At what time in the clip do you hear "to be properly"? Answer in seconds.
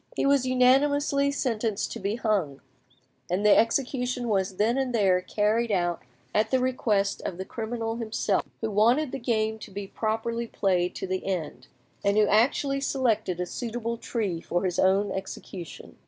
9.59-10.47